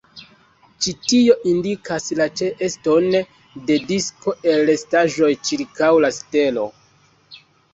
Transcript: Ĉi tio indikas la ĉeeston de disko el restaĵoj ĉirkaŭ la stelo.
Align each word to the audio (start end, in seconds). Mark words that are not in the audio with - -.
Ĉi 0.83 0.93
tio 1.09 1.33
indikas 1.51 2.07
la 2.21 2.25
ĉeeston 2.39 3.05
de 3.67 3.77
disko 3.91 4.35
el 4.53 4.67
restaĵoj 4.71 5.31
ĉirkaŭ 5.51 5.91
la 6.07 6.13
stelo. 6.21 6.67